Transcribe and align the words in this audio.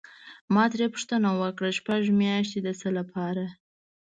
ما 0.53 0.63
ترې 0.71 0.87
پوښتنه 0.93 1.29
وکړه: 1.41 1.69
شپږ 1.79 2.01
میاشتې 2.19 2.59
د 2.63 2.69
څه 2.79 2.89
لپاره؟ 2.97 3.45